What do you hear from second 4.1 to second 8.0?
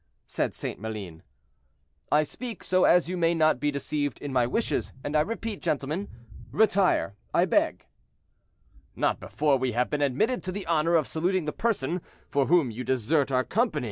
in my wishes, and I repeat, gentlemen, retire, I beg."